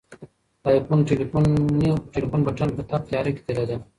د 0.61 0.63
آیفون 0.73 0.99
ټلیفون 2.13 2.41
بټن 2.47 2.69
په 2.77 2.81
تپ 2.89 3.01
تیاره 3.09 3.31
کې 3.35 3.41
ځلېدله. 3.47 3.77